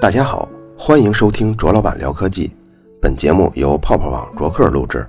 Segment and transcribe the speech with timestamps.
[0.00, 2.50] 大家好，欢迎收听卓老板聊科技。
[3.02, 5.06] 本节目由泡泡网卓克录制，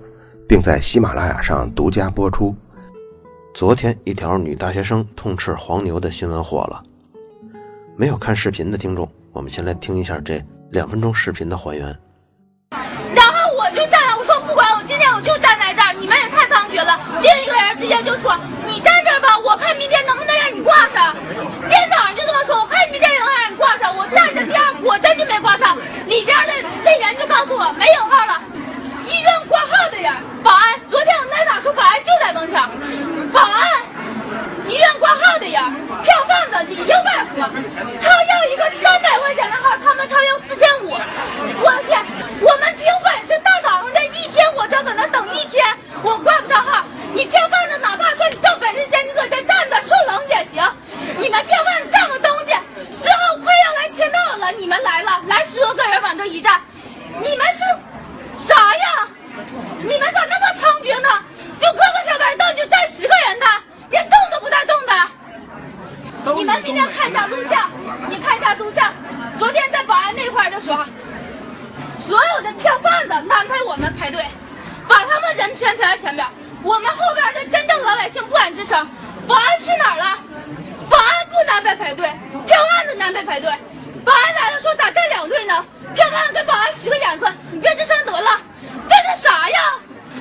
[0.49, 2.53] 并在喜马拉雅上独家播出。
[3.53, 6.83] 昨天，一条女大学生痛斥黄牛的新闻火了。
[7.95, 11.87] 没有看视频的听众，我们先来听一下这两分钟视频的还原。
[13.15, 16.99] 然后我就站了，我说不管，我今天我就站在这儿，你们也太猖獗了。
[17.23, 18.35] 另一个人直接就说
[18.67, 21.15] ：“你站这儿吧，我看明天能不能让你挂上。”
[21.63, 23.95] 今天早上就这么说，我看明天能让你挂上。
[23.95, 25.77] 我站着边，我真的没挂上。
[26.07, 26.53] 里边的
[26.83, 28.41] 那人就告诉我没有号了，
[29.07, 30.11] 医院挂号的人，
[30.43, 30.79] 保安。
[30.89, 32.61] 昨天我们来打说保安就在跟前，
[33.31, 33.63] 保安，
[34.67, 35.53] 医院挂号的人，
[36.03, 37.49] 票贩子里应外合，
[37.99, 40.91] 超要一个三百块钱的号，他们超要四千五。
[40.91, 42.03] 我的天，
[42.41, 45.65] 我们凭本事大早上这一天，我这搁那等一天，
[46.03, 46.83] 我挂不上号。
[47.13, 50.63] 你票贩子哪怕说你挣本事钱，你搁这站着受冷也行。
[51.19, 52.51] 你们票贩子占个东西，
[53.03, 56.59] 之后快要来签到了，你们来了，来十多个人往这一站，
[57.19, 59.07] 你们是啥呀？
[59.83, 61.09] 你们咋那么猖獗呢？
[61.59, 63.45] 就各个小板凳就站十个人的，
[63.89, 66.33] 连动都不带动的。
[66.35, 67.69] 你们明天看一下录像，
[68.09, 68.93] 你看一下录像。
[69.37, 70.83] 昨天在保安那块儿的时候，
[72.07, 74.25] 所有的票贩子安排我们排队，
[74.87, 76.25] 把他们人圈在前边。
[76.63, 78.87] 我们后边的真正老百姓不敢吱声。
[79.27, 80.17] 保安去哪儿了？
[80.89, 82.07] 保安不安排排队，
[82.45, 83.51] 票贩子安排排队。
[84.05, 85.65] 保安来了说咋站两队呢？
[85.95, 88.39] 票贩子给保安使个眼色，你别吱声得了。
[88.89, 89.59] 这是啥呀？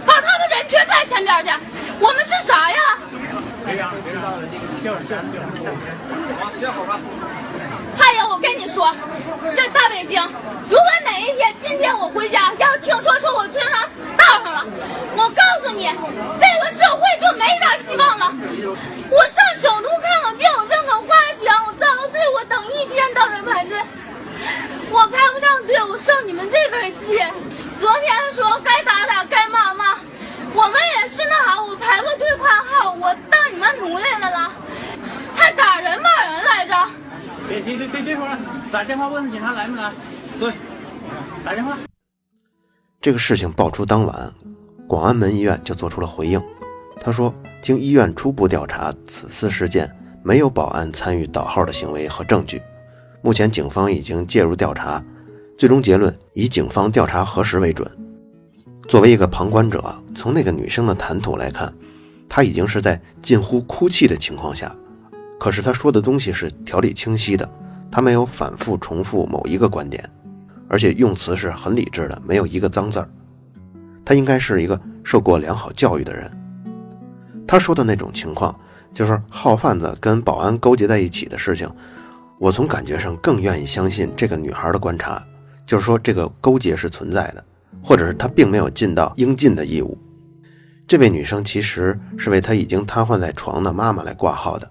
[0.06, 1.52] 把他们人全排前边去。
[1.98, 2.78] 我们是啥呀？
[3.66, 4.48] 别嚷别嚷了，
[4.82, 5.59] 笑笑笑，好，歇会儿吧。
[7.96, 8.94] 还有，我跟你说，
[9.56, 10.22] 这大北京，
[10.68, 14.64] 如果哪一天今天我回家，要是听说说我村上死道上了，
[15.16, 15.90] 我告诉你，
[16.40, 18.32] 这个社会就没啥希望了。
[19.10, 23.78] 我上首都看个病，我认个花钱，我遭罪，我等一天到这排队，
[24.90, 27.18] 我排不上队，我受你们这份气。
[27.80, 29.98] 昨天说该打打，该骂骂，
[30.54, 34.52] 我们也是那啥，我排个队宽号，我当你们奴隶了了，
[35.40, 36.74] 还打人骂人来着。
[37.48, 38.38] 别别别别别说了，
[38.70, 39.90] 打电话问问警察来没来？
[40.38, 40.52] 对，
[41.42, 41.78] 打电话。
[43.00, 44.32] 这个事情爆出当晚，
[44.86, 46.40] 广安门医院就做出了回应。
[47.00, 49.90] 他说，经医院初步调查，此次事件
[50.22, 52.60] 没有保安参与倒号的行为和证据。
[53.22, 55.02] 目前警方已经介入调查，
[55.56, 57.90] 最终结论以警方调查核实为准。
[58.86, 59.82] 作为一个旁观者，
[60.14, 61.72] 从那个女生的谈吐来看，
[62.28, 64.74] 她已经是在近乎哭泣的情况下，
[65.40, 67.50] 可是他说的东西是条理清晰的，
[67.90, 70.08] 他没有反复重复某一个观点。
[70.68, 73.08] 而且用词是很理智的，没有一个脏字儿。
[74.04, 76.30] 他应该是一个受过良好教育的人。
[77.46, 78.54] 他说的那种情况，
[78.92, 81.68] 就是号贩子跟保安勾结在一起的事情，
[82.38, 85.20] 我从感觉上更愿意相信这个女孩的观察，
[85.64, 87.42] 就是说这个勾结是存在的，
[87.82, 89.98] 或者是她并没有尽到应尽的义务。
[90.86, 94.70] 这位女生其实是为她已经瘫痪在床的妈妈来挂号的，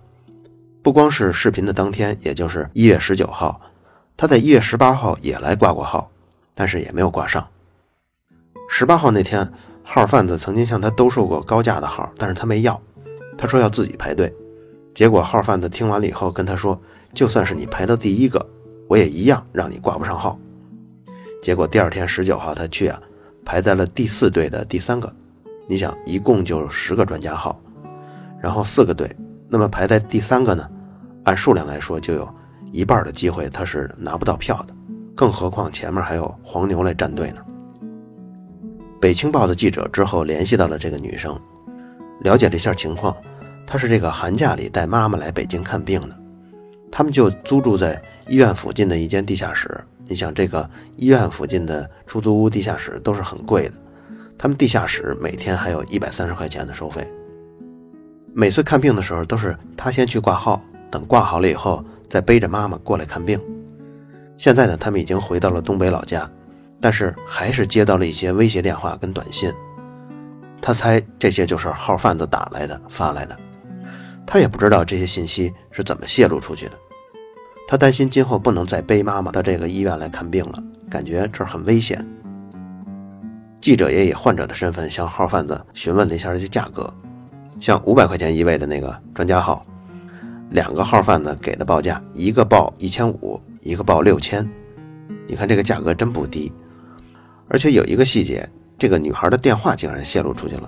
[0.81, 3.59] 不光是视频的当天，也就是一月十九号。
[4.15, 6.09] 他在一月十八号也来挂过号，
[6.53, 7.45] 但是也没有挂上。
[8.69, 9.49] 十八号那天，
[9.83, 12.79] 号贩子曾经向他兜售过高价的号，但是他没要，
[13.37, 14.33] 他说要自己排队。
[14.93, 16.79] 结果号贩子听完了以后跟他说
[17.13, 18.45] ：“就算是你排到第一个，
[18.87, 20.37] 我也一样让你挂不上号。”
[21.41, 23.01] 结果第二天十九号他去啊，
[23.45, 25.13] 排在了第四队的第三个。
[25.67, 27.61] 你想，一共就十个专家号，
[28.41, 29.09] 然后四个队，
[29.49, 30.69] 那么排在第三个呢？
[31.25, 32.27] 按数量来说就有。
[32.71, 34.75] 一半的机会他是拿不到票的，
[35.15, 37.41] 更何况前面还有黄牛来站队呢。
[39.01, 41.35] 北青报的记者之后联系到了这个女生，
[42.21, 43.17] 了解了一下情况，
[43.65, 46.15] 她是这个寒假里带妈妈来北京看病的，
[46.91, 49.83] 他们就租住在医院附近的一间地下室。
[50.05, 53.73] 你想，这个医院附近的出租屋地下室都是很贵的，
[54.37, 57.11] 他们地下室每天还有一百三十块钱的收费。
[58.33, 61.83] 每次看病的时候都是他先去挂号，等挂好了以后。
[62.09, 63.39] 再背着妈妈过来看病。
[64.35, 66.27] 现在呢，他们已经回到了东北老家，
[66.81, 69.53] 但是还是接到了一些威胁电话跟短信。
[70.59, 73.37] 他猜这些就是号贩子打来的、发来的。
[74.25, 76.71] 他也不知道这些信息是怎么泄露出去的。
[77.67, 82.03] 他担心今后不能再背妈妈到这个医院来看病了，感觉这很危险。
[83.61, 86.91] 记者也以患者的身份向号贩子询问了一下这些价格，
[87.59, 89.65] 像五百块钱一位的那个专家号。
[90.51, 94.47] 两个号贩子给的报价，一个报一千五，一个报六千。
[95.27, 96.51] 你看这个价格真不低，
[97.47, 100.67] 而且有一个细节，这个女孩的电话竟然泄露出去了。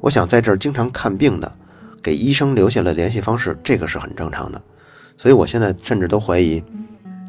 [0.00, 1.56] 我想在这儿经常看病的，
[2.02, 4.60] 给医生留下了联系方式，这个是很正常的。
[5.16, 6.60] 所以我现在甚至都怀疑，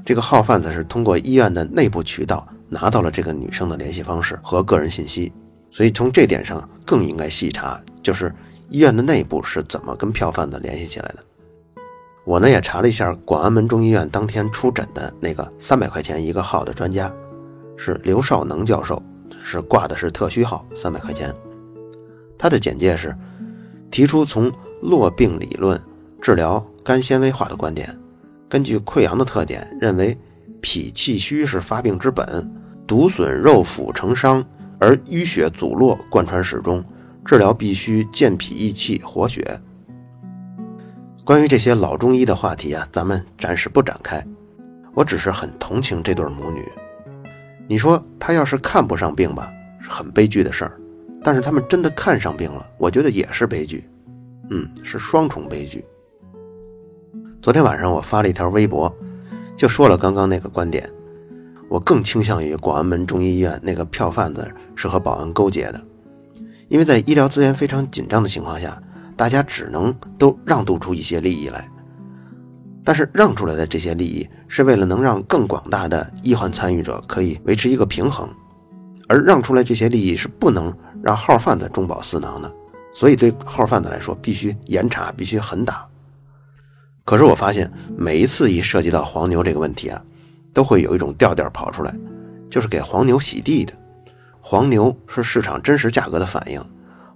[0.03, 5.31] 这个号贩子是通过医院的内部渠道拿到了这个女生的联系方式和个人信息，
[5.69, 8.33] 所以从这点上更应该细查，就是
[8.69, 11.23] 医院的内部是怎么跟票贩子联系起来的。
[12.25, 17.09] 我呢也查了一下广安门中医院当天出诊的那个三百块钱一个号的专家，
[17.77, 19.01] 是刘少能教授，
[19.41, 21.33] 是挂的是特需号，三百块钱。
[22.37, 23.15] 他的简介是
[23.89, 25.81] 提出从络病理论
[26.21, 27.97] 治疗肝纤维化的观点。
[28.49, 30.17] 根据溃疡的特点，认为
[30.59, 32.49] 脾气虚是发病之本，
[32.85, 34.45] 毒损肉腑成伤，
[34.79, 36.83] 而淤血阻络贯穿始终，
[37.27, 39.59] 治疗必须健脾益气、活血。
[41.25, 44.25] 关于这些老中医的话题啊，咱们暂时不展开。
[44.93, 46.63] 我只是很同情这对母女。
[47.67, 49.51] 你说他要是看不上病吧，
[49.81, 50.71] 是很悲剧的事儿；
[51.21, 53.83] 但是他们真的看上病了，我觉得也是悲剧。
[54.49, 55.83] 嗯，是双重悲剧。
[57.41, 58.91] 昨天晚上我发了一条微博，
[59.57, 60.89] 就说了刚刚那个观点。
[61.67, 65.81] 我更倾向于广安门中医医院那个票贩子是和保安勾结的，
[66.67, 68.81] 因为在医疗资源非常紧张的情况下，
[69.15, 71.67] 大家只能都让渡出一些利益来。
[72.83, 78.29] 但是让出来的这些利益是为了能让更广大的医患参与者可以维持一个平衡，
[79.07, 80.73] 而让出来这些利益是不能
[81.03, 82.49] 让号贩子中饱私囊的。
[82.93, 85.85] 所以对号贩子来说，必须严查，必须狠打。
[87.03, 90.01] 可是我发现，每一次一涉及到黄牛这个问题啊，
[90.53, 91.93] 都会有一种调调跑出来，
[92.49, 93.73] 就是给黄牛洗地的。
[94.49, 96.63] 黄牛是市场真实价格的反应，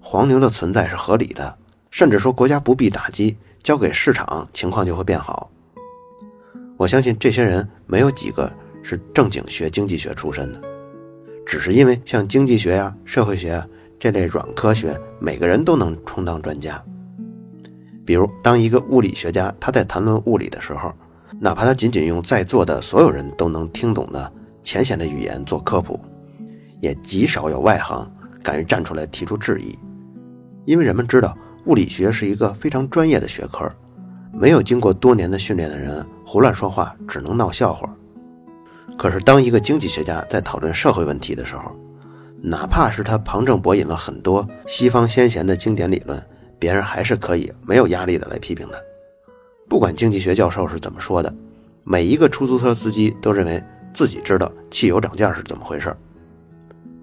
[0.02, 1.58] 黄牛的存在是合理的，
[1.90, 5.50] 甚至说国家不必打击，交给市场，情况就会变好。
[6.76, 8.52] 我相信这些人没有几个
[8.84, 10.62] 是正经学经济学出身的，
[11.46, 13.66] 只是因为像经济学呀、社会学啊
[13.98, 16.84] 这类软科学，每个人都能充当专家。
[18.06, 20.94] 比如，当一个物理学家他在谈论物理的时候，
[21.40, 24.30] 哪怕他仅仅用在座的所有人都能听懂的
[24.62, 25.98] 浅显的语言做科普，
[26.82, 28.12] 也极少有外行
[28.44, 29.78] 敢于站出来提出质疑，
[30.66, 33.72] 因为人们知道物理学是一个非常专业的学科，
[34.34, 37.90] 没有经过多年的训练的人胡乱说话只能闹笑话。
[38.98, 41.72] 可是，当一个经济学家在讨论社会问题的时候，
[42.42, 46.22] 哪怕是他旁证博引了很多西方先贤的经典理论。
[46.60, 48.78] 别人还是可以没有压力的来批评他，
[49.68, 51.34] 不管经济学教授是怎么说的，
[51.84, 55.96] 每一个出租车司机都认为自己知道汽油涨价是怎么回事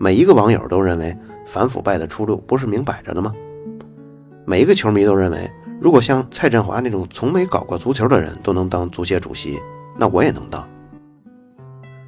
[0.01, 3.35] 每一个网友都认为反腐败的出路不是明摆着的吗？
[4.47, 5.51] 每一个球迷都认为，
[5.81, 9.59] 如果像蔡振华那种从没搞过足球的人都能当足协主席，
[9.99, 10.67] 那我也能当。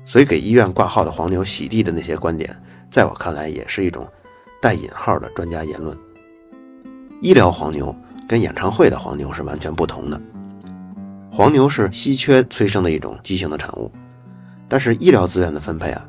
[0.04, 2.56] 所以给医院挂号的黄牛洗地的那些观点，
[2.88, 4.06] 在我看来也是一种
[4.62, 5.96] 带引号的专家言论。
[7.20, 7.94] 医疗黄牛
[8.28, 10.20] 跟演唱会的黄牛是完全不同的。
[11.30, 13.90] 黄牛是稀缺催生的一种畸形的产物，
[14.68, 16.08] 但是医疗资源的分配啊，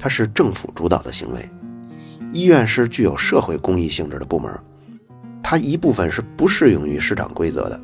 [0.00, 1.48] 它是政府主导的行为。
[2.32, 4.50] 医院是具有社会公益性质的部门，
[5.42, 7.78] 它一部分是不适用于市场规则的。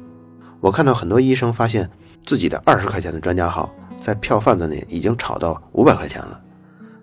[0.61, 1.89] 我看到很多医生发现
[2.25, 6.41] 自己的二十块钱的专家号在票贩子那已经炒到五百块钱了，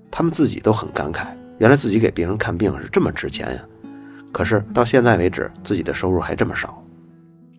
[0.09, 1.27] 他们自己都很感慨，
[1.59, 3.61] 原来自己给别人看病是这么值钱呀。
[4.31, 6.83] 可是到现在为止，自己的收入还这么少，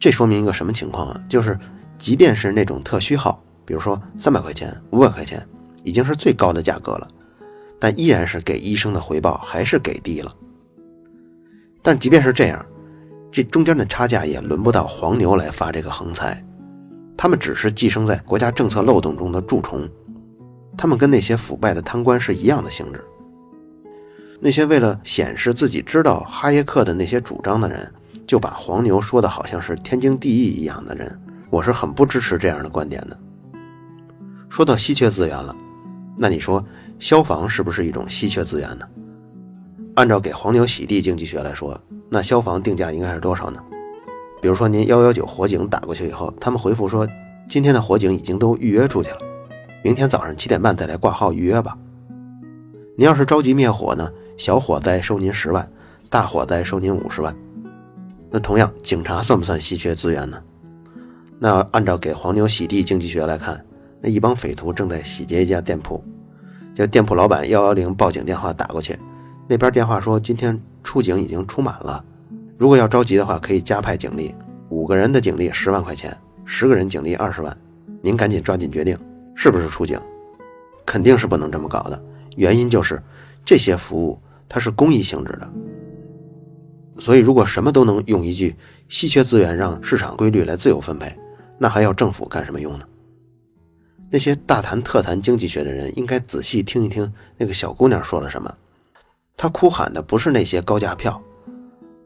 [0.00, 1.20] 这说明一个什么情况啊？
[1.28, 1.56] 就是，
[1.98, 5.46] 即便是那种特需号，比如说三百块钱、五百块钱，
[5.84, 7.08] 已经是最高的价格了，
[7.84, 10.34] 但依然是给医生的回报还是给低了。
[11.82, 12.64] 但即便是这样，
[13.30, 16.42] 这中间的差价也轮不到黄牛来发这个横财，
[17.14, 19.86] 他们只是寄生在国家政策漏洞中的蛀虫，
[20.78, 23.04] 他们跟那些腐败的贪官是一样的性质。
[24.40, 27.92] 那些为了显示自己知道哈耶克的那些主张的人，
[28.26, 33.20] 就把黄牛说的好像是天经地义一样的人，我是很不支持这样的观点的。
[34.48, 35.54] 说到稀缺资源了，
[36.16, 36.64] 那你说
[36.98, 38.86] 消防是不是一种稀缺资源呢？
[39.94, 43.60] 按照给黄牛洗地经济学来说，那消防定价应该是多少呢？
[44.40, 47.08] 比如说您幺幺九火警打过去以后，他们回复说
[47.48, 49.18] 今天的火警已经都预约出去了，
[49.82, 51.76] 明天早上七点半再来挂号预约吧。
[52.96, 54.10] 您要是着急灭火呢？
[54.36, 55.68] 小火灾收您十万，
[56.10, 57.34] 大火灾收您五十万。
[58.30, 60.42] 那同样，警察算不算稀缺资源呢？
[61.38, 63.64] 那按照给黄牛洗地经济学来看，
[64.04, 66.04] 那一帮匪徒正在洗劫一家店铺，
[66.74, 68.94] 叫店铺老板幺幺零报警电话打过去，
[69.48, 72.04] 那边电话说今天出警已经出满了，
[72.58, 74.34] 如果要着急的话，可以加派警力，
[74.68, 77.56] 五个人的警力十万块钱，十个人警力二十万，
[78.02, 78.94] 您赶紧抓紧决定
[79.34, 79.98] 是不是出警？
[80.84, 82.04] 肯定是不能这么搞的，
[82.36, 83.02] 原因就是
[83.42, 84.18] 这些服务。
[84.46, 85.50] 它是公益性质的，
[86.98, 88.54] 所以如果什么都能用一句
[88.86, 91.10] “稀缺资源让市场规律来自由分配”，
[91.56, 92.86] 那还要政府干什么用呢？
[94.14, 98.54] 那些大谈特谈经济学的人应该仔细听一听那个小姑娘说了什么。
[99.36, 101.20] 她哭喊的不是那些高价票，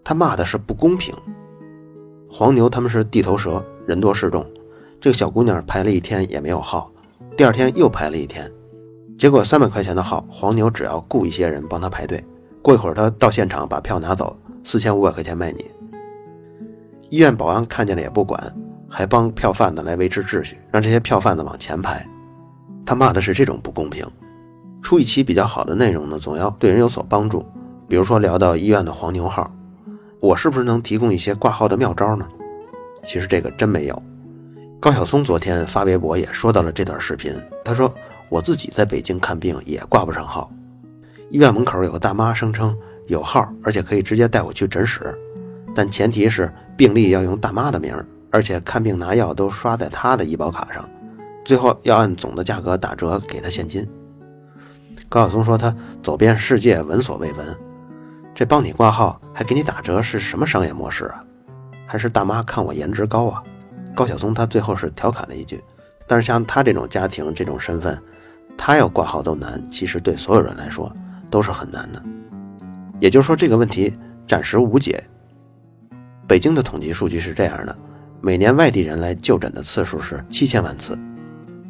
[0.03, 1.15] 她骂的是不公平。
[2.27, 4.43] 黄牛他们是地头蛇，人多势众。
[4.99, 6.91] 这个小姑娘排了一天也没有号，
[7.37, 8.51] 第二天又排了一天，
[9.19, 12.25] 结果三百块钱的号，黄牛只要雇一些人帮他排队，
[12.63, 14.35] 过一会儿他到现场把票拿走，
[14.65, 15.67] 四千五百块钱卖你。
[17.11, 18.43] 医院保安看见了也不管。
[18.89, 22.05] 还帮票贩子来维持秩序，让这些票贩子往前排。
[22.87, 24.07] 他骂的是这种不公平。
[24.81, 27.45] 出一期比较好的内容呢，总要对人有所帮助。
[27.87, 29.53] 比如说聊到医院的黄牛号，
[30.21, 32.27] 我是不是能提供一些挂号的妙招呢？
[33.05, 34.03] 其实这个真没有。
[34.81, 37.33] 高晓松昨天发微博也说到了这段视频，
[37.65, 37.93] 他说
[38.29, 40.51] 我自己在北京看病也挂不上号。
[41.31, 42.75] 医院门口有个大妈声称
[43.07, 45.15] 有号，而且可以直接带我去诊室，
[45.75, 48.07] 但前提是病历要用大妈的名儿。
[48.31, 50.89] 而且看病拿药都刷在他的医保卡上，
[51.45, 53.89] 最后要按总的价格打折给他现金。
[55.09, 57.57] 高晓松说他走遍世界闻所未闻，
[58.35, 61.25] 这帮你挂号还给你打折是什么商业模式啊？
[61.87, 63.43] 还是大妈看我颜值高啊？
[63.95, 65.65] 高晓松他最后是调侃了一句，
[66.07, 67.99] 但是像他这种家庭这种身份，
[68.57, 70.95] 他要挂号都难，其实对所有人来说
[71.31, 72.03] 都是很难的。
[73.01, 73.93] 也就是说这个问题
[74.27, 75.03] 暂时无解。
[76.27, 77.77] 北京的统计数据是这样的。
[78.21, 80.99] 每年外地人来就诊的次数是七千万次，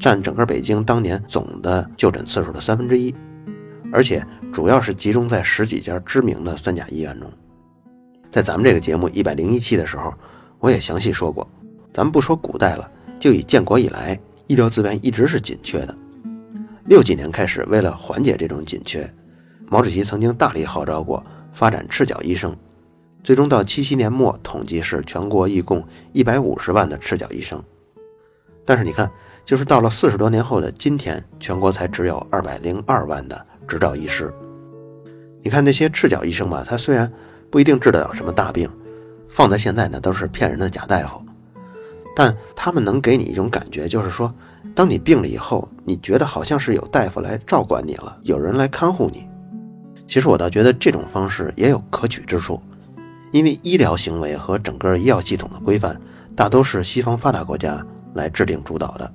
[0.00, 3.14] 占整个北京当年总的就诊次数的三分之一，
[3.92, 7.30] 而且主要是集中在十几家知名的三甲医院中。
[8.30, 10.12] 在咱们这个节目一百零一期的时候，
[10.58, 11.46] 我也详细说过，
[11.92, 12.90] 咱们不说古代了，
[13.20, 15.94] 就以建国以来，医疗资源一直是紧缺的。
[16.86, 19.06] 六几年开始，为了缓解这种紧缺，
[19.68, 22.56] 毛主席曾经大力号召过发展赤脚医生。
[23.22, 27.62] 最终到七七年末，统计是全国一共一百五十万的赤脚医生。
[28.64, 29.10] 但是你看，
[29.44, 34.32] 就是到了四十多年后的今天，全国才只有二百零二万的执照医师。
[35.42, 37.10] 你看那些赤脚医生吧，他虽然
[37.50, 38.68] 不一定治得了什么大病，
[39.28, 41.22] 放在现在呢都是骗人的假大夫，
[42.14, 44.32] 但他们能给你一种感觉，就是说，
[44.74, 49.26] 当你病了以后，你觉得好像是有大夫来照管你了，有人来看护你。
[50.06, 52.60] 其实我倒觉得这种方式也有可取之处。
[53.30, 56.00] 因为医疗行为和整个医药系统的规范，
[56.34, 59.12] 大都是西方发达国家来制定主导的，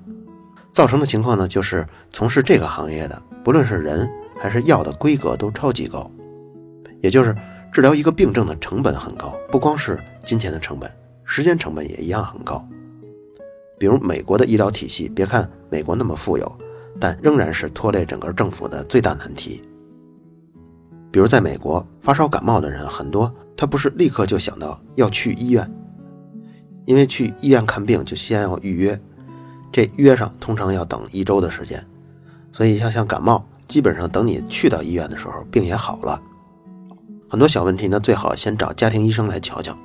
[0.72, 6.10] 造成的情况呢，就是从事这个行业的，不论是人还是药的规格都超级高，
[7.01, 7.36] 也就是
[7.72, 10.91] 治疗一个病症的成本很高，不光是金钱的成本，
[11.24, 12.65] 时间成本也一样很高。
[13.79, 16.50] 比如美国的医疗体系，别看美国那么富有，
[17.00, 19.62] 但仍然是拖累整个政府的最大难题。
[21.13, 25.70] 比如在美国，发烧感冒的人很多，他不是立刻就想到要去医院，
[26.86, 29.00] 因为去医院看病就先要预约，
[29.72, 31.86] 这约上通常要等一周的时间，
[32.51, 36.20] 所以像像感冒，基本上等你去到医院的时候，病也好了。
[37.29, 39.77] 很多小问题呢，最好先找家庭医生来瞧瞧，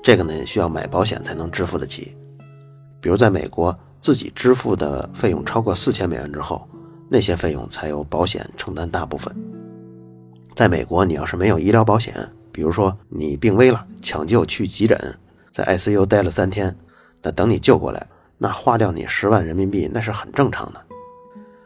[0.00, 2.16] 这个呢需要买保险才能支付得起。
[3.00, 6.68] 比如在美国，自己支付的费用超过四千美元之后，
[7.08, 9.34] 那些费用才由保险承担大部分。
[10.54, 12.14] 在美国，你要是没有医疗保险，
[12.52, 14.98] 比如说你病危了，抢救去急诊，
[15.52, 16.74] 在 ICU 待了三天，
[17.22, 18.06] 那等你救过来，
[18.36, 20.80] 那花掉你十万人民币，那是很正常的。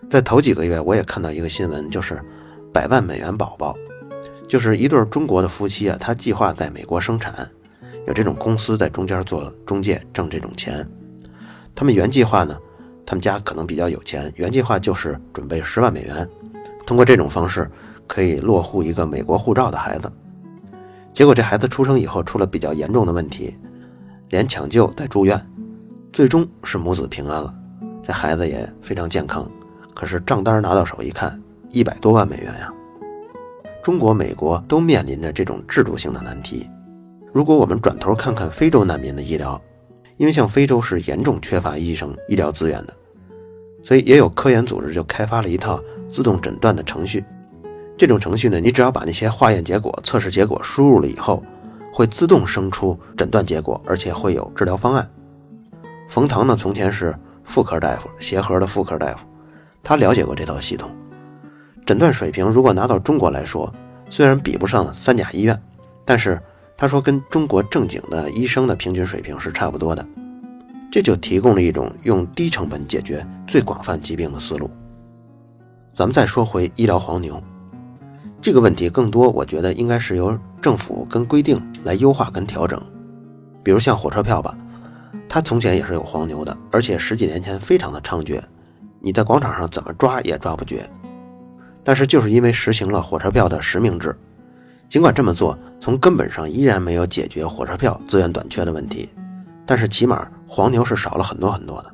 [0.08, 2.22] 在头几个月，我也看到一个新闻，就是
[2.72, 3.76] 百万美元宝宝，
[4.46, 7.48] 就是一对中国的夫妻啊，他计划在美国生产，
[8.06, 10.88] 有这种公司在中间做中介挣这种钱。
[11.74, 12.56] 他们原计划呢，
[13.04, 16.28] 他们家可能比较有钱，原计划就是准备十万美元，
[16.86, 17.68] 通过这种方式。
[18.06, 20.10] 可以落户一个美国护照的孩子，
[21.12, 23.56] 结果这孩子出生以后出了比较严重的问题，
[24.30, 25.40] 连抢救带住院，
[26.12, 27.54] 最终是母子平安了，
[28.06, 29.50] 这孩子也非常健康。
[29.94, 32.72] 可是账单拿到手一看，一百多万美元呀！
[33.82, 36.68] 中国、美国都面临着这种制度性的难题。
[37.32, 39.60] 如果我们转头看看非洲难民的医疗，
[40.16, 42.94] 因为像非洲是严重缺乏医生、医疗资源的，
[43.82, 47.24] 所以也有科研组织就开发了一套自动诊断的程序。
[47.96, 51.42] 这种程序呢，你只要把那些化验结果、测试结果输入了以后，
[51.92, 55.08] 会自动生出诊断结果，而且会有治疗方案。
[56.08, 59.26] 冯唐呢，从前是妇科大夫，协和的妇科大夫，
[59.82, 60.90] 他了解过这套系统。
[61.86, 63.72] 诊断水平如果拿到中国来说，
[64.10, 65.58] 虽然比不上三甲医院，
[66.04, 66.38] 但是
[66.76, 70.06] 他说跟中国正经的医生的平均水平是差不多的。
[70.92, 74.70] 这就提供了一种用低成本解决最广泛疾病的思路。
[75.94, 77.42] 咱们再说回医疗黄牛。
[78.40, 82.80] 这个问题更多，我觉得应该是由政府跟规定来优化跟调整。
[83.62, 84.56] 比如像火车票吧，
[85.28, 88.40] 它从前也是有黄牛的，而且十几年前非常的猖獗，
[89.00, 90.88] 你在广场上怎么抓也抓不绝。
[91.82, 94.16] 但是就是因为实行了火车票的实名制，
[94.88, 99.08] 尽管这么做从根本上依然没有解决火车票资源短缺的问题，
[99.64, 101.90] 但是起码黄牛是少了很多很多的。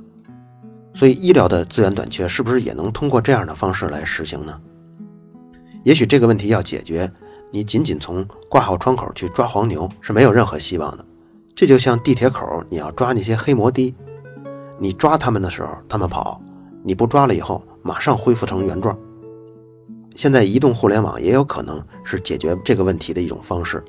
[0.95, 4.61] 所以医疗的资源短缺是不是也能通过这样的方式来实行呢？
[5.85, 7.11] 也许这个问题要解决，
[7.51, 11.05] 你仅仅从挂号窗口去抓黄牛是没有任何希望的。
[11.55, 13.95] 这就像地铁口，你要抓那些黑摩的，
[14.79, 16.41] 你抓他们的时候他们跑，
[16.83, 18.97] 你不抓了以后马上恢复成原状。
[20.15, 23.83] 现在移动互联网也有可能是解决这个问题的一种方式，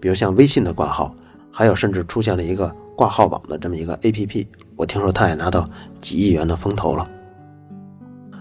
[0.00, 1.14] 比如像微信的挂号，
[1.50, 7.08] 还有甚至出现了一个挂号网的这么一个 APP，我听说它也拿到几亿元的风投了。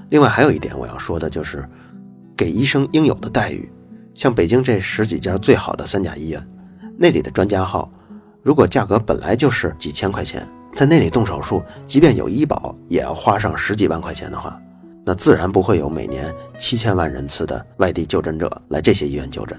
[0.09, 1.67] 另外还有一点我要说的就是，
[2.35, 3.71] 给医生应有的待遇，
[4.13, 6.47] 像北京这十几家最好的三甲医院，
[6.97, 7.91] 那里的专家号，
[8.41, 14.59] 如果价格本来就是几千块钱，在那里动手术，即便有医保，也要花上十几万块钱的话。
[15.05, 19.57] 那自然不会有每年七千万人次的外地就诊者来这些医院就诊。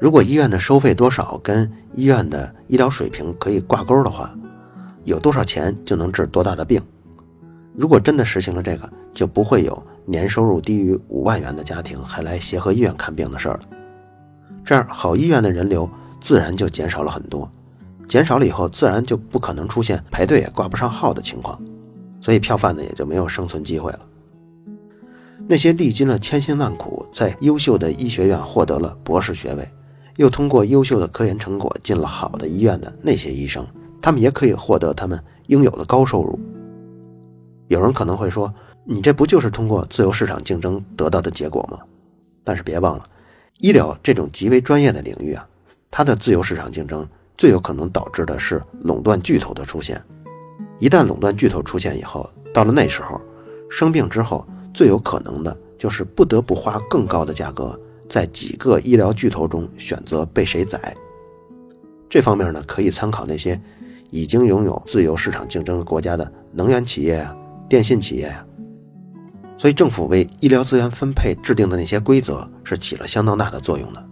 [0.00, 4.34] 如果医院的收费多少跟医院的医疗水平可以挂钩的话，
[5.04, 6.82] 有多少钱就能治多大的病。
[7.74, 13.60] 如果真的实行了这个，就不会有年收入低于五万元的家庭还来协和医院看病的事儿了。
[14.64, 15.88] 这样好医院的人流
[16.20, 17.50] 自然就减少了很多，
[18.06, 21.60] 减少了以后，自然就不可能出现排队也挂不上号的情况，
[22.20, 24.00] 所以票贩子也就没有生存机会了。
[25.48, 29.66] 那些历经了千辛万苦，在优秀的医学院获得了博士学位，
[30.16, 33.66] 又通过优秀的科研成果进了好的医院的那些医生，
[34.02, 36.38] 他们也可以获得他们应有的高收入。
[37.70, 38.52] 有人可能会说
[38.84, 41.78] ：“你这不就是通过自由市场竞争得到的结果吗？”
[42.44, 43.08] 但是别忘了，
[43.58, 45.46] 医疗这种极为专业的领域啊，
[45.90, 47.08] 它的自由市场竞争
[47.38, 50.00] 最有可能导致的是垄断巨头的出现。
[50.80, 53.20] 一旦垄断巨头出现以后，到了那时候，
[53.70, 54.44] 生病之后。
[54.72, 57.76] 最有可能的就是不得不花更高的价格，
[58.08, 60.96] 在几个医疗巨头中选择被谁宰。
[62.08, 63.60] 这方面呢，可以参考那些
[64.10, 67.36] 已经拥有自由市场竞争国家的能源企业啊、
[67.70, 68.44] 电信企业呀。
[69.56, 74.04] 所以，政府为医疗资源分配制定的那些规则是起了相当大的作用的。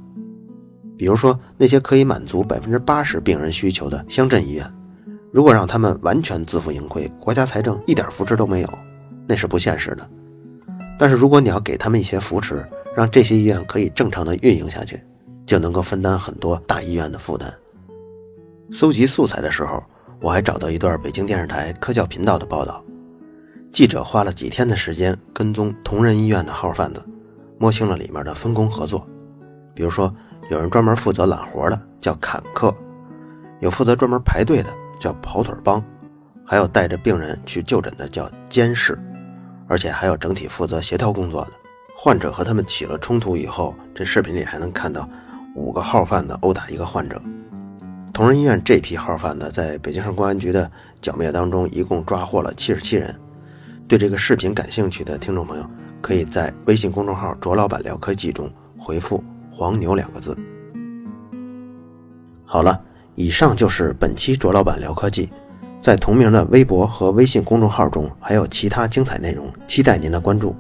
[0.97, 4.64] 比如说，那些可以满足百分之八十病人需求的乡镇医院，
[5.33, 8.79] 如果让他们完全自负盈亏，国家财政一点扶持都没有，
[9.27, 10.09] 那是不现实的。
[10.99, 12.64] 但是，如果你要给他们一些扶持，
[12.97, 15.01] 让这些医院可以正常的运营下去，
[15.47, 17.53] 就能够分担很多大医院的负担。
[18.71, 19.83] 搜集素材的时候，
[20.21, 22.85] 我还找到一段北京电视台科教频道的报道，
[23.71, 27.03] 记者花了几天的时间跟踪同仁医院的号贩子，
[27.59, 29.07] 摸清了里面的分工合作。
[29.75, 30.13] 比如说，
[30.51, 32.75] 有人专门负责揽活的，叫砍客；
[33.61, 35.81] 有负责专门排队的，叫跑腿帮；
[36.45, 38.99] 还有带着病人去就诊的，叫监视。
[39.69, 41.51] 而且还有整体负责协调工作的
[41.95, 45.07] 患者和他们起了冲突以后，这视频里还能看到
[45.55, 47.21] 五个号贩子殴打一个患者。
[48.15, 50.69] 同仁医院这批号贩子在北京市公安局的
[51.01, 53.15] 剿灭当中，一共抓获了七十七人。
[53.88, 55.64] 对这个视频感兴趣的听众朋友，
[56.03, 60.37] 可以在微信公众号“卓老板聊科技”中回复“黄牛”两个字。
[62.44, 62.79] 好了，
[63.14, 65.31] 以上就是本期卓老板聊科技。
[65.81, 70.55] 在同名的微博和微信公众号中，还有其他精彩内容，期待您的关注。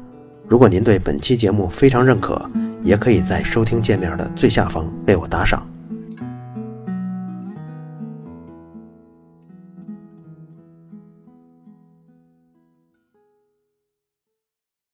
[0.46, 2.50] 如果您对本期节目非常认可，
[2.82, 5.68] 也可以在收听界面的最下方为我打赏。